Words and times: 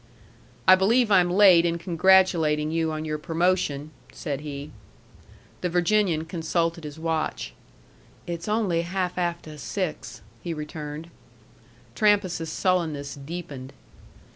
"I 0.67 0.73
believe 0.73 1.11
I'm 1.11 1.29
late 1.29 1.63
in 1.63 1.77
congratulating 1.77 2.71
you 2.71 2.91
on 2.91 3.05
your 3.05 3.19
promotion," 3.19 3.91
said 4.11 4.41
he. 4.41 4.71
The 5.61 5.69
Virginian 5.69 6.25
consulted 6.25 6.85
his 6.85 6.97
watch. 6.97 7.53
"It's 8.25 8.47
only 8.47 8.81
half 8.81 9.15
afteh 9.17 9.59
six," 9.59 10.23
he 10.41 10.55
returned. 10.55 11.11
Trampas's 11.93 12.51
sullenness 12.51 13.13
deepened. 13.13 13.73